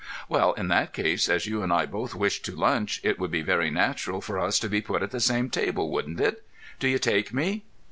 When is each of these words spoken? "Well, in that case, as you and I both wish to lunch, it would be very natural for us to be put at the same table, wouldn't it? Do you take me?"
"Well, 0.27 0.53
in 0.53 0.67
that 0.69 0.93
case, 0.93 1.29
as 1.29 1.45
you 1.45 1.61
and 1.61 1.71
I 1.71 1.85
both 1.85 2.15
wish 2.15 2.41
to 2.41 2.55
lunch, 2.55 2.99
it 3.03 3.19
would 3.19 3.29
be 3.29 3.43
very 3.43 3.69
natural 3.69 4.19
for 4.19 4.39
us 4.39 4.57
to 4.61 4.67
be 4.67 4.81
put 4.81 5.03
at 5.03 5.11
the 5.11 5.19
same 5.19 5.51
table, 5.51 5.91
wouldn't 5.91 6.19
it? 6.19 6.43
Do 6.79 6.87
you 6.87 6.97
take 6.97 7.31
me?" 7.31 7.65